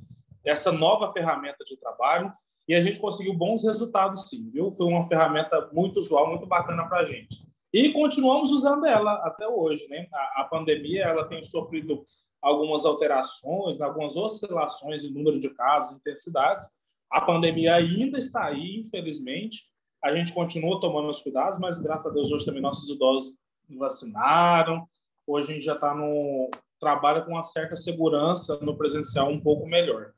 [0.45, 2.33] essa nova ferramenta de trabalho
[2.69, 4.73] e a gente conseguiu bons resultados, sim, viu?
[4.73, 7.47] Foi uma ferramenta muito usual, muito bacana para a gente.
[7.73, 10.07] E continuamos usando ela até hoje, né?
[10.13, 12.05] A, a, pandemia ela tem sofrido
[12.43, 16.69] algumas alterações, algumas oscilações em número de casos, intensidades.
[17.11, 19.65] A pandemia ainda está aí, infelizmente,
[20.03, 23.39] a gente continua tomando os cuidados, mas graças a Deus hoje também nossos idosos
[23.79, 24.87] vacinaram.
[25.27, 29.67] Hoje a gente já está no trabalho com uma certa segurança no presencial um pouco
[29.67, 30.13] melhor.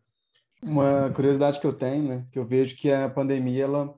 [0.66, 3.94] Uma curiosidade que eu tenho, né, que eu vejo que a pandemia ela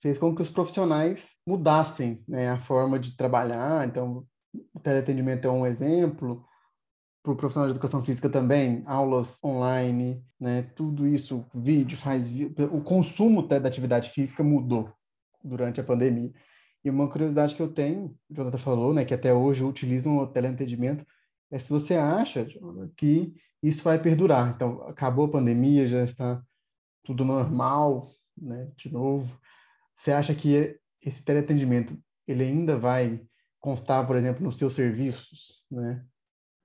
[0.00, 3.86] fez com que os profissionais mudassem, né, a forma de trabalhar.
[3.86, 4.24] Então,
[4.72, 6.44] o teleatendimento é um exemplo.
[7.22, 12.30] Para o profissional de educação física também, aulas online, né, tudo isso, vídeo, faz
[12.70, 14.92] o consumo da atividade física mudou
[15.44, 16.32] durante a pandemia.
[16.84, 20.26] E uma curiosidade que eu tenho, o Jonathan falou, né, que até hoje utilizam o
[20.26, 21.06] teleatendimento,
[21.50, 22.46] é se você acha
[22.96, 24.52] que isso vai perdurar.
[24.54, 26.42] Então, acabou a pandemia, já está
[27.04, 29.38] tudo normal, né, de novo.
[29.96, 33.20] Você acha que esse teleatendimento, ele ainda vai
[33.60, 36.04] constar, por exemplo, nos seus serviços, né?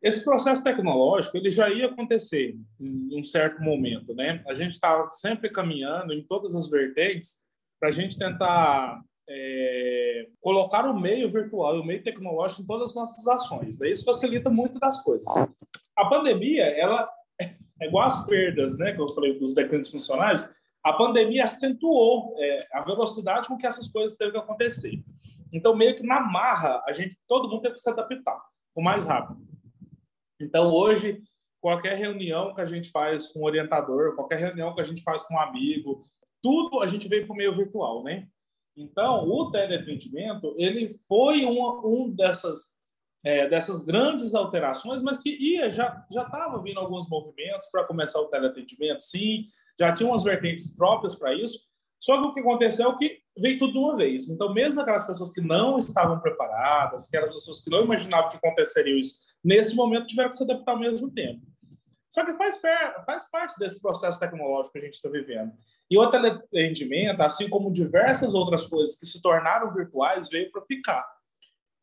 [0.02, 4.42] Esse processo tecnológico ele já ia acontecer em um certo momento, né?
[4.48, 7.42] A gente está sempre caminhando em todas as vertentes
[7.80, 12.92] para a gente tentar é, colocar o meio virtual e o meio tecnológico em todas
[12.92, 13.78] as nossas ações.
[13.78, 15.28] Daí isso facilita muito das coisas.
[15.96, 17.08] A pandemia, ela
[17.40, 22.68] é igual às perdas, né, que eu falei dos decretos funcionais, a pandemia acentuou é,
[22.74, 25.02] a velocidade com que essas coisas teve que acontecer.
[25.52, 28.40] Então, meio que na marra, a gente, todo mundo teve que se adaptar
[28.76, 29.40] o mais rápido.
[30.40, 31.22] Então, hoje,
[31.60, 35.24] qualquer reunião que a gente faz com o orientador, qualquer reunião que a gente faz
[35.24, 36.08] com um amigo,
[36.42, 38.28] tudo a gente veio para o meio virtual, né?
[38.76, 42.74] Então, o teleatendimento, ele foi uma, um dessas,
[43.26, 48.28] é, dessas grandes alterações, mas que ia, já estava vindo alguns movimentos para começar o
[48.28, 49.46] teleatendimento, sim,
[49.78, 51.68] já tinha umas vertentes próprias para isso,
[52.00, 54.30] Só que o que aconteceu é que veio tudo de uma vez.
[54.30, 58.98] Então, mesmo aquelas pessoas que não estavam preparadas, aquelas pessoas que não imaginavam que aconteceria
[58.98, 61.46] isso, nesse momento tiveram que se adaptar ao mesmo tempo.
[62.10, 62.60] Só que faz,
[63.06, 65.52] faz parte desse processo tecnológico que a gente está vivendo.
[65.90, 71.04] E o teleatendimento, assim como diversas outras coisas que se tornaram virtuais, veio para ficar.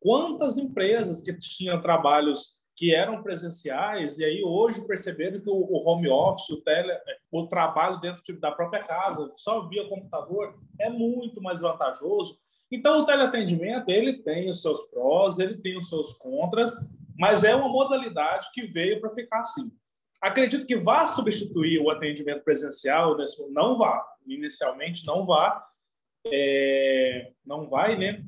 [0.01, 6.09] Quantas empresas que tinham trabalhos que eram presenciais e aí hoje perceberam que o, home
[6.11, 6.93] office, o, tele,
[7.33, 12.39] o trabalho dentro da própria casa, só via computador, é muito mais vantajoso.
[12.71, 16.71] Então, o teleatendimento, ele tem os seus prós, ele tem os seus contras,
[17.19, 19.71] mas é uma modalidade que veio para ficar assim.
[20.21, 23.17] Acredito que vá substituir o atendimento presencial,
[23.51, 25.65] não vá, inicialmente não vá,
[26.27, 28.25] é, não vai, né?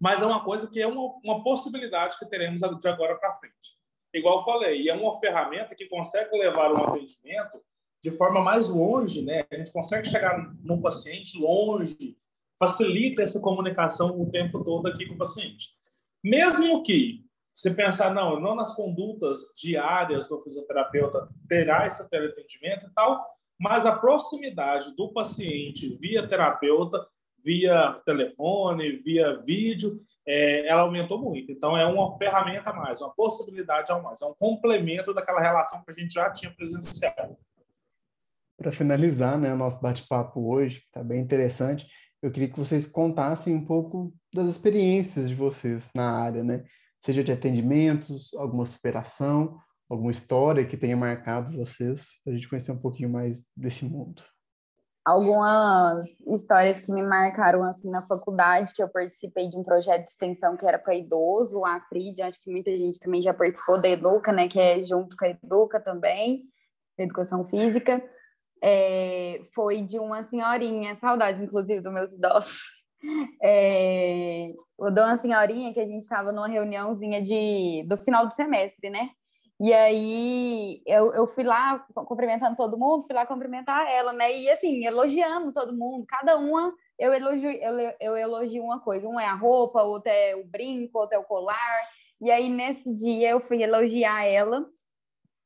[0.00, 3.76] Mas é uma coisa que é uma, uma possibilidade que teremos de agora para frente.
[4.14, 7.60] Igual eu falei, é uma ferramenta que consegue levar um atendimento
[8.02, 9.44] de forma mais longe, né?
[9.50, 12.16] A gente consegue chegar no paciente longe,
[12.58, 15.76] facilita essa comunicação o tempo todo aqui com o paciente.
[16.22, 17.27] Mesmo que
[17.58, 23.20] você pensar, não, não nas condutas diárias do fisioterapeuta terá esse teleatendimento e tal,
[23.58, 27.04] mas a proximidade do paciente via terapeuta,
[27.44, 31.50] via telefone, via vídeo, é, ela aumentou muito.
[31.50, 35.82] Então, é uma ferramenta a mais, uma possibilidade a mais, é um complemento daquela relação
[35.82, 37.36] que a gente já tinha presencial.
[38.56, 41.90] Para finalizar né, o nosso bate-papo hoje, que está bem interessante,
[42.22, 46.64] eu queria que vocês contassem um pouco das experiências de vocês na área, né?
[47.08, 52.70] Seja de atendimentos, alguma superação, alguma história que tenha marcado vocês, para a gente conhecer
[52.70, 54.22] um pouquinho mais desse mundo.
[55.06, 60.10] Algumas histórias que me marcaram assim na faculdade, que eu participei de um projeto de
[60.10, 63.88] extensão que era para idoso, a Frid, acho que muita gente também já participou da
[63.88, 66.42] Educa, né, que é junto com a Educa também,
[66.98, 68.04] educação física,
[68.62, 72.77] é, foi de uma senhorinha, saudades inclusive dos meus idosos,
[73.42, 78.34] é, eu dou uma senhorinha que a gente estava numa reuniãozinha de, do final do
[78.34, 79.10] semestre, né?
[79.60, 84.36] E aí eu, eu fui lá cumprimentando todo mundo, fui lá cumprimentar ela, né?
[84.36, 89.18] E assim, elogiando todo mundo, cada uma eu elogio, eu, eu elogio uma coisa, um
[89.18, 91.56] é a roupa, outro é o brinco, outro é o colar.
[92.20, 94.64] E aí nesse dia eu fui elogiar ela.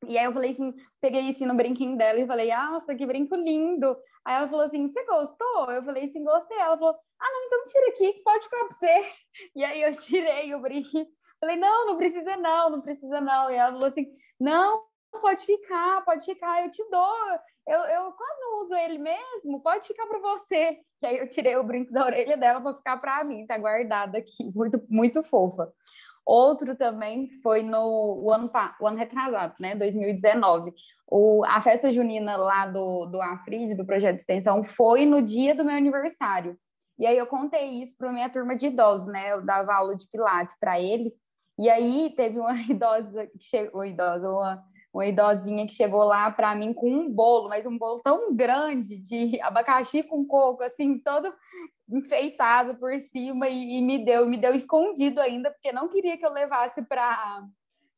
[0.07, 3.35] E aí eu falei assim, peguei assim no brinquinho dela e falei, nossa, que brinco
[3.35, 3.95] lindo.
[4.25, 5.71] Aí ela falou assim, você gostou?
[5.71, 6.57] Eu falei assim, gostei.
[6.57, 9.11] Ela falou, ah, não, então tira aqui, pode ficar para você.
[9.55, 11.07] E aí eu tirei o brinco.
[11.39, 13.49] Falei, não, não precisa não, não precisa não.
[13.49, 14.05] E ela falou assim,
[14.39, 14.83] não,
[15.19, 17.39] pode ficar, pode ficar, eu te dou.
[17.67, 20.79] Eu, eu quase não uso ele mesmo, pode ficar para você.
[21.01, 24.15] E aí eu tirei o brinco da orelha dela para ficar para mim, tá guardado
[24.15, 25.71] aqui, muito, muito fofa.
[26.25, 30.73] Outro também foi no ano, o ano retrasado, né, 2019.
[31.07, 35.53] O, a festa junina lá do, do Afrid, do projeto de extensão, foi no dia
[35.53, 36.57] do meu aniversário.
[36.97, 39.33] E aí eu contei isso para minha turma de idosos, né?
[39.33, 41.13] Eu dava aula de pilates para eles.
[41.59, 46.55] E aí teve uma idosa que chegou, idosa, uma, uma idosinha que chegou lá para
[46.55, 51.33] mim com um bolo, mas um bolo tão grande de abacaxi com coco, assim, todo
[51.89, 56.25] enfeitado por cima e, e me deu, me deu escondido ainda, porque não queria que
[56.25, 57.43] eu levasse para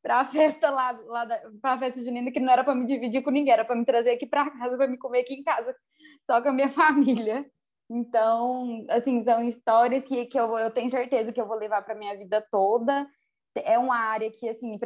[0.02, 1.26] para a festa lá, lá
[1.60, 3.84] para a festa junina que não era para me dividir com ninguém, era para me
[3.84, 5.74] trazer aqui para casa para me comer aqui em casa
[6.24, 7.44] só com a minha família.
[7.90, 11.94] Então, assim, são histórias que, que eu, eu tenho certeza que eu vou levar para
[11.94, 13.08] minha vida toda.
[13.56, 14.78] É uma área que, assim,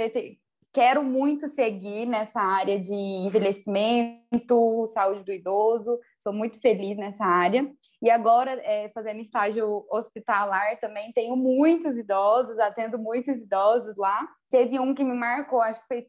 [0.73, 7.69] quero muito seguir nessa área de envelhecimento, saúde do idoso, sou muito feliz nessa área.
[8.01, 14.29] E agora, é, fazendo estágio hospitalar também, tenho muitos idosos, atendo muitos idosos lá.
[14.51, 16.03] Teve um que me marcou, acho que foi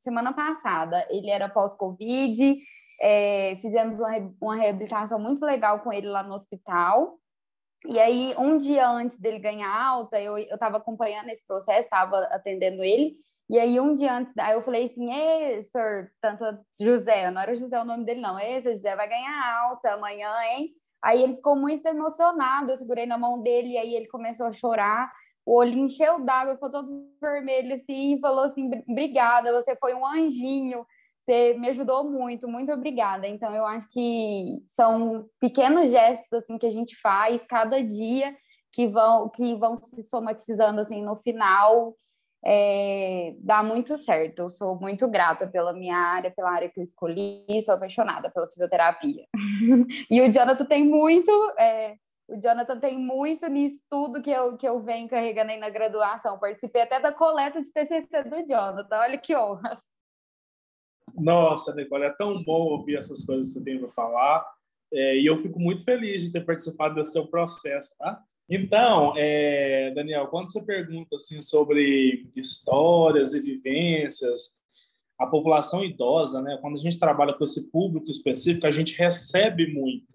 [0.00, 1.06] semana passada.
[1.10, 2.56] Ele era pós-Covid,
[3.00, 7.18] é, fizemos uma, uma reabilitação muito legal com ele lá no hospital.
[7.86, 12.82] E aí, um dia antes dele ganhar alta, eu estava acompanhando esse processo, estava atendendo
[12.82, 13.16] ele.
[13.50, 16.44] E aí, um dia antes, aí eu falei assim: Ei, senhor, tanto
[16.80, 18.38] José, não era José o nome dele, não.
[18.38, 20.70] Ei, José vai ganhar alta amanhã, hein?
[21.02, 22.70] Aí ele ficou muito emocionado.
[22.70, 25.10] Eu segurei na mão dele e aí ele começou a chorar.
[25.46, 30.06] O olho encheu d'água, ficou todo vermelho assim, e falou assim: Obrigada, você foi um
[30.06, 30.84] anjinho.
[31.24, 33.26] Você me ajudou muito, muito obrigada.
[33.28, 38.34] Então, eu acho que são pequenos gestos assim que a gente faz cada dia
[38.72, 41.94] que vão que vão se somatizando assim no final.
[42.44, 44.40] É, dá muito certo.
[44.40, 48.48] Eu sou muito grata pela minha área, pela área que eu escolhi, sou apaixonada pela
[48.48, 49.26] fisioterapia.
[50.10, 51.96] e o Jonathan tem muito, é,
[52.28, 56.38] o Jonathan tem muito nisso tudo que eu, que eu venho carregando aí na graduação.
[56.38, 59.82] Participei até da coleta de TCC do Jonathan, olha que honra.
[61.14, 64.46] Nossa, Nicole, é tão bom ouvir essas coisas que você tem para falar.
[64.92, 68.22] É, e eu fico muito feliz de ter participado desse seu processo, tá?
[68.48, 74.56] Então, é, Daniel, quando você pergunta assim sobre histórias e vivências,
[75.18, 76.56] a população idosa, né?
[76.60, 80.06] Quando a gente trabalha com esse público específico, a gente recebe muito.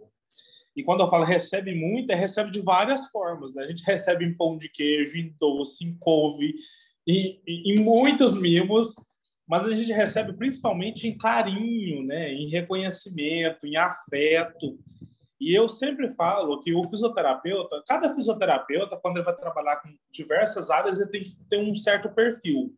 [0.75, 3.63] E quando eu falo recebe muito, é recebe de várias formas, né?
[3.63, 6.55] A gente recebe em pão de queijo, em doce, em couve,
[7.05, 8.95] em, em muitos mimos,
[9.47, 12.33] mas a gente recebe principalmente em carinho, né?
[12.33, 14.79] Em reconhecimento, em afeto.
[15.43, 20.69] E eu sempre falo que o fisioterapeuta, cada fisioterapeuta, quando ele vai trabalhar com diversas
[20.69, 22.73] áreas, ele tem que ter um certo perfil.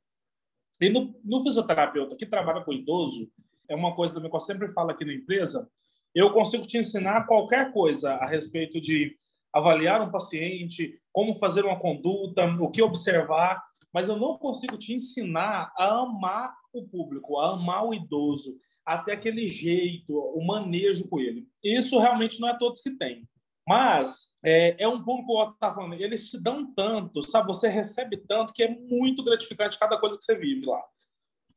[0.81, 3.29] E no, no fisioterapeuta que trabalha com idoso,
[3.69, 5.69] é uma coisa também que eu sempre falo aqui na empresa,
[6.15, 9.15] eu consigo te ensinar qualquer coisa a respeito de
[9.53, 13.63] avaliar um paciente, como fazer uma conduta, o que observar,
[13.93, 19.13] mas eu não consigo te ensinar a amar o público, a amar o idoso, até
[19.13, 21.47] aquele jeito, o manejo com ele.
[21.63, 23.27] Isso realmente não é todos que têm.
[23.67, 27.47] Mas é, é um pouco o que está falando, eles te dão tanto, sabe?
[27.47, 30.83] Você recebe tanto que é muito gratificante cada coisa que você vive lá.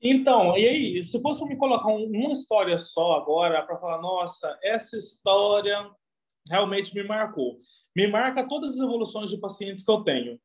[0.01, 4.57] Então, e aí, se fosse me colocar um, uma história só agora, para falar, nossa,
[4.63, 5.91] essa história
[6.49, 7.59] realmente me marcou.
[7.95, 10.39] Me marca todas as evoluções de pacientes que eu tenho.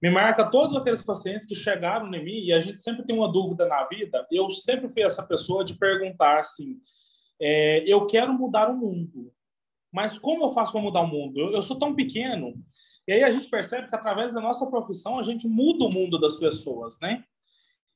[0.00, 3.30] Me marca todos aqueles pacientes que chegaram em mim e a gente sempre tem uma
[3.30, 4.26] dúvida na vida.
[4.30, 6.80] Eu sempre fui essa pessoa de perguntar assim:
[7.40, 9.32] é, eu quero mudar o mundo,
[9.92, 11.38] mas como eu faço para mudar o mundo?
[11.38, 12.54] Eu, eu sou tão pequeno.
[13.06, 16.18] E aí a gente percebe que através da nossa profissão a gente muda o mundo
[16.18, 17.24] das pessoas, né?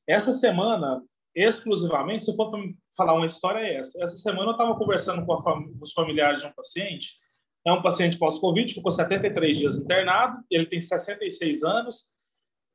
[0.05, 1.01] Essa semana,
[1.35, 2.61] exclusivamente, se for para
[2.95, 4.01] falar uma história é essa.
[4.01, 7.17] Essa semana eu estava conversando com, fam os familiares de um paciente.
[7.65, 12.09] É um paciente pós-Covid, ficou 73 dias internado, ele tem 66 anos.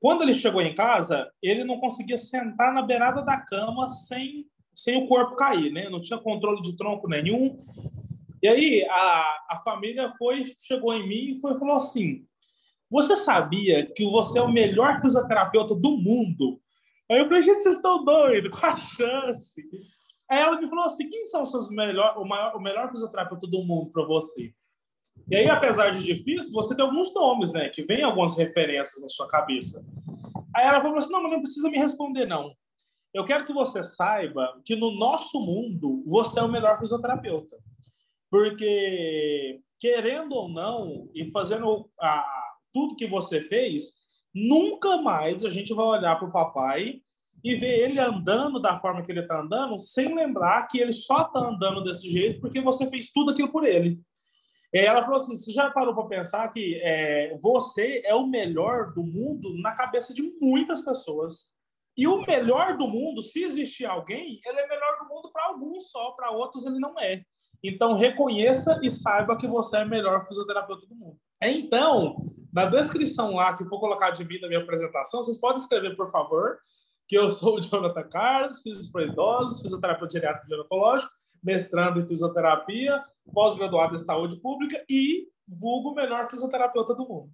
[0.00, 5.02] Quando ele chegou em casa, ele não conseguia sentar na beirada da cama sem, sem
[5.02, 5.88] o corpo cair, né?
[5.88, 7.58] Não tinha controle de tronco nenhum,
[8.42, 12.26] e aí a, a família foi, chegou em mim e foi, falou assim:
[12.90, 16.60] Você sabia que você é o melhor fisioterapeuta do mundo?
[17.08, 19.62] Aí eu falei, gente, vocês estão doidos, qual a chance?
[20.28, 23.46] Aí ela me falou assim: quem são os seus melhor, o, maior, o melhor fisioterapeuta
[23.46, 24.52] do mundo para você?
[25.30, 27.68] E aí, apesar de difícil, você tem alguns nomes, né?
[27.68, 29.84] Que vem algumas referências na sua cabeça.
[30.54, 32.52] Aí ela falou assim: não, mas não precisa me responder, não.
[33.14, 37.56] Eu quero que você saiba que no nosso mundo você é o melhor fisioterapeuta.
[38.30, 41.90] Porque, querendo ou não, e fazendo
[42.72, 43.92] tudo que você fez,
[44.34, 47.02] nunca mais a gente vai olhar para o papai
[47.44, 51.22] e ver ele andando da forma que ele está andando, sem lembrar que ele só
[51.22, 54.00] está andando desse jeito porque você fez tudo aquilo por ele.
[54.72, 58.92] E ela falou assim: você já parou para pensar que é, você é o melhor
[58.92, 61.52] do mundo na cabeça de muitas pessoas.
[61.96, 65.90] E o melhor do mundo, se existir alguém, ele é melhor do mundo para alguns
[65.90, 67.22] só, para outros ele não é.
[67.62, 71.18] Então, reconheça e saiba que você é o melhor fisioterapeuta do mundo.
[71.40, 72.16] Então,
[72.52, 76.10] na descrição lá que for colocar de mim na minha apresentação, vocês podem escrever, por
[76.10, 76.58] favor,
[77.06, 81.12] que eu sou o Jonathan Carlos, fisioterapeuta para idosos, fisioterapeuta geriátrico gerontológico,
[81.42, 87.30] mestrando em fisioterapia, pós-graduado em saúde pública e vulgo melhor fisioterapeuta do mundo.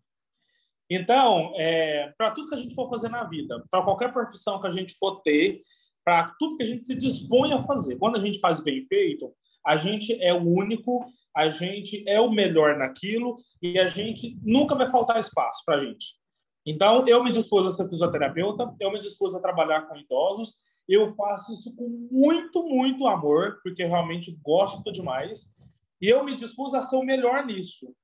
[0.90, 4.66] Então, é, para tudo que a gente for fazer na vida, para qualquer profissão que
[4.66, 5.62] a gente for ter,
[6.02, 9.30] para tudo que a gente se dispõe a fazer, quando a gente faz bem feito,
[9.66, 11.04] a gente é o único,
[11.36, 15.84] a gente é o melhor naquilo e a gente nunca vai faltar espaço para a
[15.84, 16.16] gente.
[16.64, 20.60] Então, eu me dispus a ser fisioterapeuta, eu me dispus a trabalhar com idosos,
[20.94, 25.52] eu faço isso com muito, muito amor, porque realmente gosto demais,
[26.00, 27.94] e eu me dispus a ser o melhor nisso.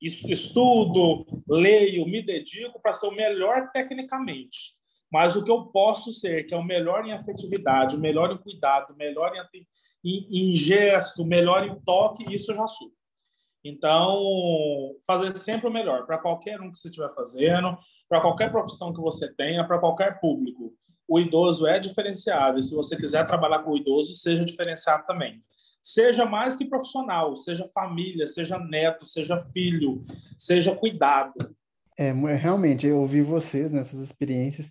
[0.00, 4.76] Estudo, leio, me dedico para ser o melhor tecnicamente.
[5.10, 8.38] Mas o que eu posso ser, que é o melhor em afetividade, o melhor em
[8.38, 9.66] cuidado, o melhor em
[10.04, 12.90] em, em gesto, melhor em toque, isso eu já sou.
[13.64, 17.76] Então, fazer sempre o melhor para qualquer um que você estiver fazendo,
[18.08, 20.74] para qualquer profissão que você tenha, para qualquer público.
[21.08, 25.42] O idoso é diferenciado e se você quiser trabalhar com o idoso, seja diferenciado também.
[25.82, 30.04] Seja mais que profissional, seja família, seja neto, seja filho,
[30.36, 31.56] seja cuidado.
[31.96, 34.70] É, realmente, eu ouvi vocês nessas experiências,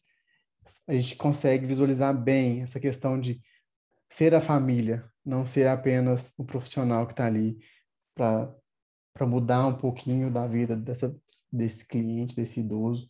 [0.87, 3.41] a gente consegue visualizar bem essa questão de
[4.09, 7.57] ser a família, não ser apenas o profissional que está ali
[8.15, 11.13] para mudar um pouquinho da vida dessa,
[11.51, 13.09] desse cliente, desse idoso,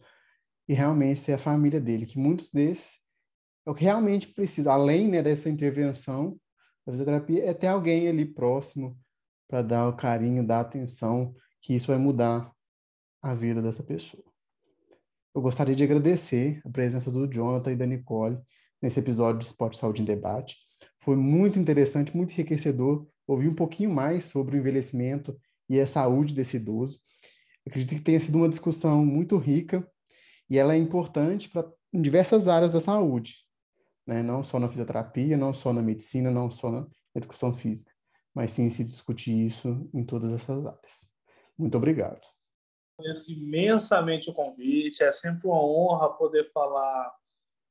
[0.67, 3.05] e realmente ser a família dele, que muitos desses
[3.67, 6.39] é o que realmente precisa, além né, dessa intervenção
[6.85, 8.97] da fisioterapia, é ter alguém ali próximo
[9.45, 12.49] para dar o carinho, dar atenção, que isso vai mudar
[13.21, 14.23] a vida dessa pessoa.
[15.35, 18.39] Eu gostaria de agradecer a presença do Jonathan e da Nicole
[18.81, 20.55] nesse episódio de Esporte Saúde em Debate.
[20.97, 25.37] Foi muito interessante, muito enriquecedor ouvir um pouquinho mais sobre o envelhecimento
[25.69, 27.01] e a saúde desse idoso.
[27.67, 29.85] Acredito que tenha sido uma discussão muito rica
[30.49, 33.46] e ela é importante para em diversas áreas da saúde,
[34.07, 34.23] né?
[34.23, 37.91] não só na fisioterapia, não só na medicina, não só na educação física,
[38.33, 41.11] mas sim se discutir isso em todas essas áreas.
[41.57, 42.21] Muito obrigado.
[42.97, 47.13] Agradeço imensamente o convite, é sempre uma honra poder falar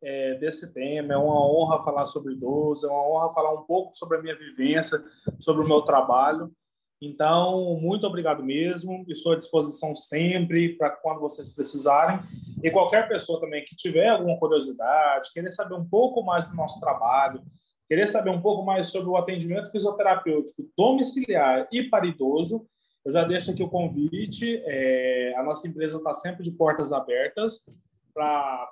[0.03, 3.97] é, desse tema, é uma honra falar sobre idoso, é uma honra falar um pouco
[3.97, 5.03] sobre a minha vivência,
[5.41, 6.53] sobre o meu trabalho.
[7.01, 9.05] Então, muito obrigado mesmo.
[9.09, 12.21] Estou à disposição sempre para quando vocês precisarem.
[12.63, 16.81] E qualquer pessoa também que tiver alguma curiosidade, querer saber um pouco mais do nosso
[16.81, 17.43] trabalho,
[17.87, 22.67] querer saber um pouco mais sobre o atendimento fisioterapêutico domiciliar e para idoso,
[23.05, 24.61] eu já deixo aqui o convite.
[24.65, 27.65] É, a nossa empresa está sempre de portas abertas
[28.13, 28.69] para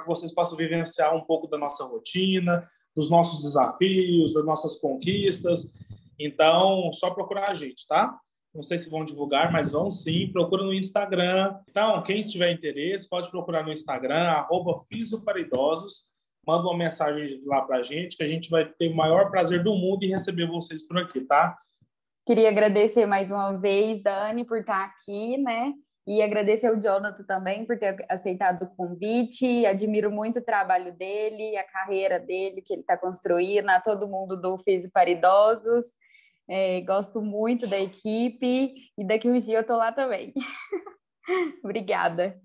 [0.00, 5.74] que vocês possam vivenciar um pouco da nossa rotina, dos nossos desafios, das nossas conquistas.
[6.18, 8.18] Então, só procurar a gente, tá?
[8.56, 10.32] Não sei se vão divulgar, mas vão sim.
[10.32, 11.54] Procura no Instagram.
[11.68, 16.06] Então, quem tiver interesse, pode procurar no Instagram, arroba Fisoparidosos.
[16.46, 19.62] Manda uma mensagem lá para a gente, que a gente vai ter o maior prazer
[19.62, 21.54] do mundo em receber vocês por aqui, tá?
[22.24, 25.74] Queria agradecer mais uma vez, Dani, por estar aqui, né?
[26.06, 29.66] E agradecer ao Jonathan também por ter aceitado o convite.
[29.66, 34.40] Admiro muito o trabalho dele, a carreira dele que ele está construindo, a todo mundo
[34.40, 35.84] do Fiz para Idosos.
[36.48, 40.32] É, gosto muito da equipe e daqui uns dias eu estou lá também.
[41.62, 42.40] Obrigada.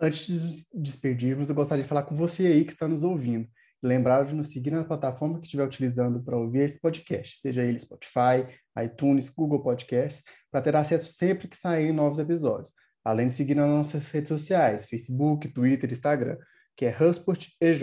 [0.00, 3.46] Antes de despedirmos, eu gostaria de falar com você aí que está nos ouvindo.
[3.82, 7.78] Lembrar de nos seguir na plataforma que estiver utilizando para ouvir esse podcast, seja ele
[7.78, 8.46] Spotify,
[8.82, 12.72] iTunes, Google Podcasts, para ter acesso sempre que saírem novos episódios.
[13.04, 16.38] Além de seguir nas nossas redes sociais, Facebook, Twitter, Instagram,
[16.74, 17.82] que é Husport EJ.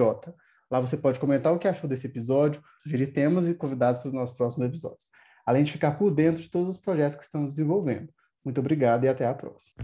[0.71, 4.13] Lá você pode comentar o que achou desse episódio, sugerir temas e convidados para os
[4.13, 5.05] nossos próximos episódios
[5.45, 8.09] além de ficar por dentro de todos os projetos que estamos desenvolvendo.
[8.43, 9.75] Muito obrigado e até a próxima.